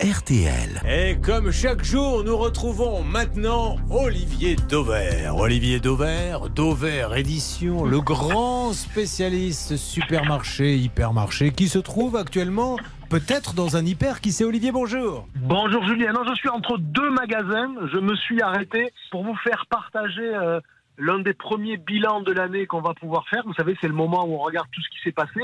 RTL. 0.00 0.82
Et 0.88 1.18
comme 1.20 1.50
chaque 1.50 1.84
jour, 1.84 2.24
nous 2.24 2.36
retrouvons 2.36 3.02
maintenant 3.02 3.76
Olivier 3.90 4.56
Dauvert. 4.68 5.36
Olivier 5.36 5.80
Dauvert, 5.80 6.48
Dauvert 6.50 7.14
Édition, 7.14 7.84
le 7.84 8.00
grand 8.00 8.72
spécialiste 8.72 9.76
supermarché, 9.76 10.76
hypermarché, 10.76 11.52
qui 11.52 11.68
se 11.68 11.78
trouve 11.78 12.16
actuellement 12.16 12.76
peut-être 13.08 13.54
dans 13.54 13.76
un 13.76 13.84
hyper. 13.84 14.20
Qui 14.20 14.32
c'est 14.32 14.44
Olivier 14.44 14.72
Bonjour. 14.72 15.26
Bonjour 15.36 15.86
Julien. 15.86 16.12
Non, 16.12 16.24
je 16.28 16.34
suis 16.34 16.48
entre 16.48 16.78
deux 16.78 17.10
magasins. 17.10 17.74
Je 17.92 17.98
me 17.98 18.14
suis 18.16 18.40
arrêté 18.42 18.92
pour 19.10 19.24
vous 19.24 19.36
faire 19.36 19.66
partager 19.68 20.34
euh, 20.34 20.60
l'un 20.98 21.18
des 21.18 21.34
premiers 21.34 21.76
bilans 21.76 22.20
de 22.20 22.32
l'année 22.32 22.66
qu'on 22.66 22.80
va 22.80 22.94
pouvoir 22.94 23.26
faire. 23.28 23.42
Vous 23.46 23.54
savez, 23.54 23.76
c'est 23.80 23.88
le 23.88 23.94
moment 23.94 24.24
où 24.26 24.34
on 24.34 24.42
regarde 24.42 24.68
tout 24.72 24.82
ce 24.82 24.88
qui 24.90 25.02
s'est 25.02 25.12
passé. 25.12 25.40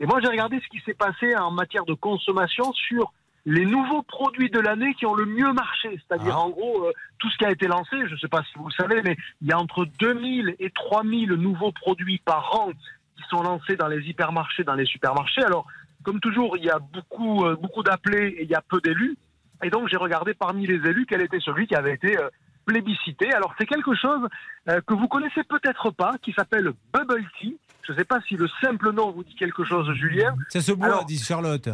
Et 0.00 0.06
moi, 0.06 0.20
j'ai 0.20 0.28
regardé 0.28 0.60
ce 0.60 0.68
qui 0.68 0.82
s'est 0.84 0.94
passé 0.94 1.36
en 1.36 1.50
matière 1.50 1.84
de 1.84 1.94
consommation 1.94 2.72
sur 2.72 3.12
les 3.46 3.64
nouveaux 3.64 4.02
produits 4.02 4.50
de 4.50 4.60
l'année 4.60 4.94
qui 4.94 5.06
ont 5.06 5.14
le 5.14 5.24
mieux 5.26 5.52
marché. 5.52 5.98
C'est-à-dire, 6.06 6.34
Ah. 6.36 6.40
en 6.40 6.50
gros, 6.50 6.84
euh, 6.86 6.92
tout 7.18 7.30
ce 7.30 7.38
qui 7.38 7.44
a 7.44 7.50
été 7.50 7.66
lancé, 7.66 7.96
je 8.06 8.12
ne 8.14 8.18
sais 8.18 8.28
pas 8.28 8.42
si 8.44 8.58
vous 8.58 8.66
le 8.68 8.72
savez, 8.74 9.00
mais 9.02 9.16
il 9.40 9.48
y 9.48 9.52
a 9.52 9.58
entre 9.58 9.86
2000 9.98 10.56
et 10.58 10.70
3000 10.70 11.30
nouveaux 11.32 11.72
produits 11.72 12.20
par 12.24 12.54
an 12.54 12.70
qui 13.16 13.22
sont 13.30 13.42
lancés 13.42 13.76
dans 13.76 13.88
les 13.88 14.02
hypermarchés, 14.08 14.64
dans 14.64 14.74
les 14.74 14.84
supermarchés. 14.86 15.42
Alors, 15.42 15.66
comme 16.02 16.20
toujours, 16.20 16.56
il 16.56 16.64
y 16.64 16.70
a 16.70 16.78
beaucoup, 16.78 17.44
euh, 17.44 17.56
beaucoup 17.56 17.82
d'appelés 17.82 18.28
et 18.38 18.42
il 18.44 18.50
y 18.50 18.54
a 18.54 18.62
peu 18.62 18.80
d'élus. 18.80 19.16
Et 19.62 19.70
donc, 19.70 19.88
j'ai 19.88 19.96
regardé 19.98 20.32
parmi 20.34 20.66
les 20.66 20.76
élus 20.88 21.06
quel 21.06 21.20
était 21.20 21.40
celui 21.40 21.66
qui 21.66 21.74
avait 21.74 21.92
été 21.94 22.18
euh, 22.18 22.28
plébiscité. 22.66 23.32
Alors, 23.34 23.54
c'est 23.58 23.66
quelque 23.66 23.94
chose 23.94 24.26
euh, 24.68 24.80
que 24.86 24.94
vous 24.94 25.08
connaissez 25.08 25.42
peut-être 25.44 25.90
pas, 25.90 26.14
qui 26.22 26.32
s'appelle 26.32 26.72
Bubble 26.94 27.24
Tea. 27.40 27.56
Je 27.86 27.92
ne 27.92 27.98
sais 27.98 28.04
pas 28.04 28.20
si 28.28 28.36
le 28.36 28.48
simple 28.62 28.92
nom 28.92 29.10
vous 29.10 29.24
dit 29.24 29.34
quelque 29.34 29.64
chose, 29.64 29.90
Julien. 29.94 30.34
Ça 30.48 30.60
se 30.60 30.72
boit, 30.72 30.86
Alors- 30.86 31.04
dit 31.06 31.18
Charlotte. 31.18 31.68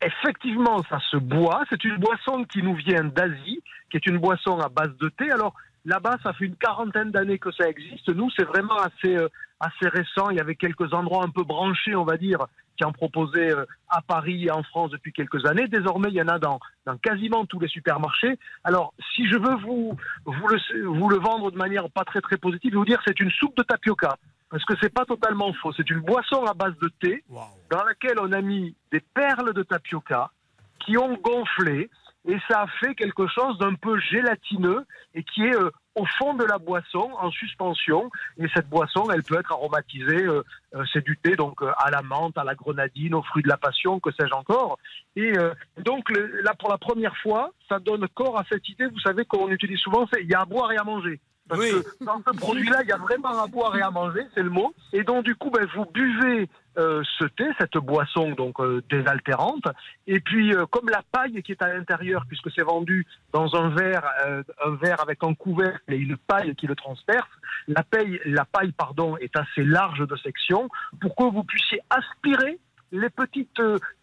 Effectivement, 0.00 0.82
ça 0.88 1.00
se 1.10 1.16
boit. 1.16 1.64
C'est 1.70 1.84
une 1.84 1.96
boisson 1.96 2.44
qui 2.44 2.62
nous 2.62 2.74
vient 2.74 3.04
d'Asie, 3.04 3.62
qui 3.90 3.96
est 3.96 4.06
une 4.06 4.18
boisson 4.18 4.58
à 4.60 4.68
base 4.68 4.96
de 4.98 5.08
thé. 5.08 5.30
Alors 5.32 5.54
là-bas, 5.84 6.18
ça 6.22 6.32
fait 6.34 6.44
une 6.44 6.56
quarantaine 6.56 7.10
d'années 7.10 7.38
que 7.38 7.50
ça 7.50 7.68
existe. 7.68 8.08
Nous, 8.08 8.30
c'est 8.36 8.44
vraiment 8.44 8.76
assez, 8.76 9.16
euh, 9.16 9.28
assez 9.58 9.88
récent. 9.88 10.30
Il 10.30 10.36
y 10.36 10.40
avait 10.40 10.54
quelques 10.54 10.92
endroits 10.92 11.24
un 11.24 11.30
peu 11.30 11.42
branchés, 11.42 11.96
on 11.96 12.04
va 12.04 12.16
dire, 12.16 12.46
qui 12.76 12.84
en 12.84 12.92
proposaient 12.92 13.52
euh, 13.52 13.64
à 13.88 14.00
Paris 14.00 14.44
et 14.44 14.50
en 14.52 14.62
France 14.62 14.92
depuis 14.92 15.12
quelques 15.12 15.44
années. 15.46 15.66
Désormais, 15.66 16.10
il 16.10 16.14
y 16.14 16.22
en 16.22 16.28
a 16.28 16.38
dans, 16.38 16.60
dans 16.86 16.96
quasiment 16.96 17.44
tous 17.44 17.58
les 17.58 17.68
supermarchés. 17.68 18.38
Alors, 18.62 18.94
si 19.16 19.26
je 19.26 19.36
veux 19.36 19.56
vous, 19.56 19.96
vous, 20.24 20.46
le, 20.46 20.86
vous 20.86 21.08
le 21.08 21.16
vendre 21.16 21.50
de 21.50 21.56
manière 21.56 21.90
pas 21.90 22.04
très 22.04 22.20
très 22.20 22.36
positive, 22.36 22.70
je 22.70 22.76
vais 22.76 22.78
vous 22.78 22.84
dire 22.84 23.02
c'est 23.04 23.18
une 23.18 23.32
soupe 23.32 23.56
de 23.56 23.64
tapioca. 23.64 24.16
Parce 24.50 24.64
que 24.64 24.74
c'est 24.80 24.92
pas 24.92 25.04
totalement 25.04 25.52
faux. 25.54 25.72
C'est 25.72 25.88
une 25.90 26.00
boisson 26.00 26.44
à 26.46 26.54
base 26.54 26.76
de 26.80 26.88
thé 27.00 27.22
dans 27.70 27.84
laquelle 27.84 28.18
on 28.20 28.32
a 28.32 28.40
mis 28.40 28.74
des 28.90 29.00
perles 29.00 29.52
de 29.52 29.62
tapioca 29.62 30.30
qui 30.84 30.96
ont 30.96 31.14
gonflé 31.16 31.90
et 32.26 32.36
ça 32.48 32.62
a 32.62 32.66
fait 32.80 32.94
quelque 32.94 33.26
chose 33.28 33.58
d'un 33.58 33.74
peu 33.74 33.98
gélatineux 34.00 34.84
et 35.14 35.22
qui 35.22 35.42
est 35.44 35.54
euh, 35.54 35.70
au 35.94 36.04
fond 36.18 36.34
de 36.34 36.44
la 36.44 36.58
boisson 36.58 37.10
en 37.18 37.30
suspension. 37.30 38.10
Et 38.38 38.46
cette 38.54 38.68
boisson 38.68 39.10
elle 39.10 39.22
peut 39.22 39.38
être 39.38 39.52
aromatisée 39.52 40.24
euh, 40.26 40.42
euh, 40.74 40.84
c'est 40.92 41.04
du 41.04 41.16
thé 41.18 41.36
donc 41.36 41.62
euh, 41.62 41.70
à 41.78 41.90
la 41.90 42.02
menthe 42.02 42.36
à 42.38 42.44
la 42.44 42.54
grenadine 42.54 43.14
aux 43.14 43.22
fruits 43.22 43.42
de 43.42 43.48
la 43.48 43.56
passion 43.56 44.00
que 44.00 44.10
sais-je 44.12 44.32
encore. 44.34 44.78
Et 45.16 45.36
euh, 45.38 45.52
donc 45.84 46.10
le- 46.10 46.40
là 46.42 46.54
pour 46.58 46.70
la 46.70 46.78
première 46.78 47.16
fois 47.18 47.50
ça 47.68 47.78
donne 47.78 48.06
corps 48.14 48.38
à 48.38 48.44
cette 48.50 48.68
idée. 48.68 48.86
Vous 48.86 49.00
savez 49.00 49.24
qu'on 49.24 49.48
utilise 49.50 49.78
souvent 49.80 50.06
c'est 50.12 50.22
il 50.22 50.28
y 50.30 50.34
a 50.34 50.40
à 50.40 50.44
boire 50.44 50.72
et 50.72 50.76
à 50.78 50.84
manger 50.84 51.20
parce 51.48 51.60
Oui. 51.60 51.70
que 51.70 52.04
dans 52.04 52.18
ce 52.26 52.36
produit-là, 52.36 52.82
il 52.82 52.88
y 52.88 52.92
a 52.92 52.96
vraiment 52.96 53.42
à 53.42 53.46
boire 53.46 53.76
et 53.76 53.82
à 53.82 53.90
manger, 53.90 54.22
c'est 54.34 54.42
le 54.42 54.50
mot. 54.50 54.74
Et 54.92 55.02
donc, 55.02 55.24
du 55.24 55.34
coup, 55.34 55.50
ben, 55.50 55.66
vous 55.74 55.86
buvez 55.86 56.48
euh, 56.78 57.02
ce 57.18 57.24
thé, 57.24 57.44
cette 57.58 57.76
boisson 57.78 58.30
donc 58.32 58.60
euh, 58.60 58.82
désaltérante. 58.88 59.64
Et 60.06 60.20
puis, 60.20 60.54
euh, 60.54 60.66
comme 60.66 60.88
la 60.88 61.02
paille 61.10 61.42
qui 61.42 61.52
est 61.52 61.62
à 61.62 61.72
l'intérieur, 61.72 62.24
puisque 62.28 62.50
c'est 62.54 62.62
vendu 62.62 63.06
dans 63.32 63.56
un 63.56 63.70
verre, 63.70 64.04
un 64.64 64.74
verre 64.76 65.00
avec 65.00 65.24
un 65.24 65.34
couvercle 65.34 65.92
et 65.92 65.96
une 65.96 66.16
paille 66.16 66.54
qui 66.54 66.66
le 66.66 66.76
transperce, 66.76 67.28
la 67.66 67.82
paille, 67.82 68.20
la 68.26 68.44
paille 68.44 68.72
pardon, 68.72 69.16
est 69.16 69.36
assez 69.36 69.64
large 69.64 70.06
de 70.06 70.16
section 70.16 70.68
pour 71.00 71.16
que 71.16 71.24
vous 71.24 71.42
puissiez 71.42 71.80
aspirer 71.90 72.60
les 72.92 73.10
petites 73.10 73.60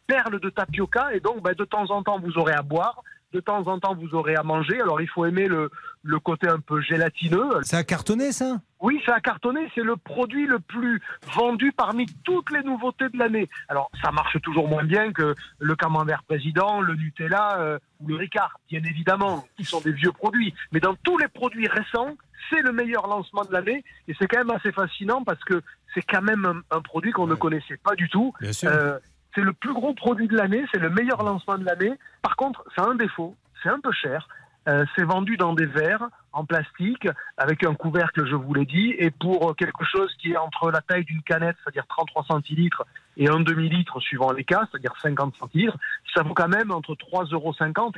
perles 0.08 0.40
de 0.40 0.50
tapioca. 0.50 1.14
Et 1.14 1.22
donc, 1.22 1.42
ben, 1.42 1.54
de 1.54 1.66
temps 1.66 1.90
en 1.92 2.04
temps, 2.04 2.20
vous 2.20 2.38
aurez 2.38 2.54
à 2.54 2.62
boire. 2.62 3.02
De 3.34 3.40
temps 3.42 3.68
en 3.68 3.80
temps, 3.80 3.96
vous 3.96 4.16
aurez 4.16 4.36
à 4.36 4.44
manger. 4.44 4.80
Alors, 4.80 5.02
il 5.02 5.10
faut 5.10 5.26
aimer 5.26 5.48
le, 5.48 5.70
le 6.04 6.20
côté 6.20 6.48
un 6.48 6.60
peu 6.60 6.80
gélatineux. 6.80 7.64
Ça 7.64 7.80
a 7.80 7.84
cartonné, 7.84 8.32
ça? 8.32 8.62
Oui, 8.80 9.02
ça 9.06 9.16
a 9.16 9.20
cartonné. 9.20 9.70
C'est 9.76 9.84
le 9.84 9.98
produit 9.98 10.46
le 10.46 10.60
plus 10.60 11.02
vendu 11.36 11.74
parmi 11.74 12.06
toutes 12.24 12.50
les 12.52 12.64
nouveautés 12.64 13.10
de 13.10 13.18
l'année. 13.18 13.50
Alors, 13.68 13.90
ça 14.02 14.12
marche 14.12 14.40
toujours 14.42 14.70
moins 14.70 14.86
bien 14.86 15.12
que 15.12 15.36
le 15.60 15.76
camembert 15.76 16.24
président, 16.24 16.80
le 16.80 16.96
Nutella 16.96 17.58
euh, 17.60 17.80
ou 18.00 18.08
le 18.08 18.16
Ricard, 18.16 18.58
bien 18.70 18.84
évidemment, 18.86 19.44
qui 19.58 19.66
sont 19.66 19.82
des 19.82 19.92
vieux 19.92 20.14
produits. 20.14 20.54
Mais 20.72 20.80
dans 20.80 20.96
tous 20.96 21.18
les 21.18 21.28
produits 21.28 21.68
récents, 21.68 22.16
c'est 22.50 22.62
le 22.62 22.72
meilleur 22.72 23.08
lancement 23.08 23.44
de 23.44 23.52
l'année. 23.52 23.84
Et 24.08 24.16
c'est 24.18 24.28
quand 24.28 24.38
même 24.38 24.56
assez 24.56 24.72
fascinant 24.72 25.24
parce 25.26 25.44
que 25.44 25.62
c'est 25.94 26.04
quand 26.04 26.22
même 26.22 26.46
un, 26.46 26.78
un 26.78 26.82
produit 26.82 27.12
qu'on 27.12 27.28
ne 27.28 27.36
connaissait 27.36 27.78
pas 27.84 27.96
du 27.96 28.08
tout. 28.08 28.34
Bien 28.40 28.54
sûr. 28.54 28.70
Euh, 28.70 28.98
c'est 29.36 29.42
le 29.42 29.54
plus 29.54 29.74
gros 29.74 29.94
produit 29.94 30.28
de 30.28 30.36
l'année, 30.36 30.66
c'est 30.74 30.80
le 30.80 30.90
meilleur 30.90 31.22
lancement 31.24 31.58
de 31.58 31.66
l'année. 31.66 31.94
Par 32.22 32.36
contre, 32.36 32.64
ça 32.76 32.84
a 32.84 32.90
un 32.90 32.96
défaut, 32.96 33.36
c'est 33.62 33.70
un 33.70 33.80
peu 33.80 33.92
cher. 33.92 34.28
Euh, 34.68 34.84
c'est 34.96 35.04
vendu 35.04 35.38
dans 35.38 35.54
des 35.54 35.68
verres 35.68 36.10
en 36.34 36.44
plastique 36.44 37.08
avec 37.38 37.64
un 37.64 37.76
couvercle, 37.76 38.26
je 38.28 38.36
vous 38.36 38.52
l'ai 38.56 38.66
dit, 38.66 38.96
et 38.98 39.12
pour 39.12 39.52
euh, 39.52 39.54
quelque 39.54 39.86
chose 39.86 40.12
qui 40.20 40.32
est 40.32 40.38
entre 40.38 40.72
la 40.72 40.82
taille 40.82 41.06
d'une 41.06 41.22
canette, 41.22 41.56
c'est-à-dire 41.64 41.86
33 41.88 42.26
centilitres, 42.26 42.84
et 43.16 43.30
un 43.30 43.42
demi-litre 43.42 44.00
suivant 44.00 44.32
les 44.32 44.44
cas, 44.44 44.68
c'est-à-dire 44.72 44.94
50 45.04 45.36
centilitres, 45.40 45.78
ça 46.16 46.24
vaut 46.24 46.34
quand 46.34 46.48
même 46.48 46.72
entre 46.72 46.96
3,50 46.96 47.34
euros 47.34 47.54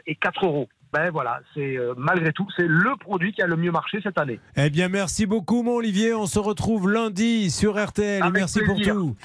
et 0.06 0.16
4 0.16 0.46
euros. 0.46 0.68
Ben 0.92 1.10
voilà, 1.10 1.40
c'est 1.54 1.78
euh, 1.78 1.94
malgré 1.98 2.34
tout, 2.34 2.48
c'est 2.56 2.68
le 2.68 2.98
produit 2.98 3.32
qui 3.32 3.42
a 3.42 3.48
le 3.48 3.56
mieux 3.56 3.72
marché 3.72 4.00
cette 4.04 4.20
année. 4.20 4.40
Eh 4.58 4.70
bien, 4.70 4.90
merci 4.90 5.26
beaucoup, 5.26 5.64
mon 5.64 5.76
Olivier. 5.76 6.14
On 6.14 6.26
se 6.26 6.40
retrouve 6.40 6.90
lundi 6.90 7.50
sur 7.50 7.82
RTL. 7.82 8.24
Avec 8.24 8.34
merci 8.34 8.60
plaisir. 8.60 8.94
pour 8.94 9.04
tout. 9.04 9.16